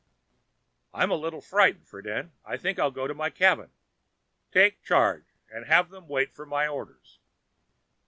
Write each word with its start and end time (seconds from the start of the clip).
"I'm 0.95 1.11
a 1.11 1.13
little 1.15 1.41
frightened, 1.41 1.85
Friden; 1.87 2.31
I 2.43 2.57
think 2.57 2.79
I'll 2.79 2.89
go 2.89 3.05
to 3.05 3.13
my 3.13 3.29
cabin. 3.29 3.69
Take 4.51 4.81
charge 4.81 5.35
and 5.47 5.67
have 5.67 5.89
them 5.91 6.07
wait 6.07 6.33
for 6.33 6.47
my 6.47 6.67
orders." 6.67 7.19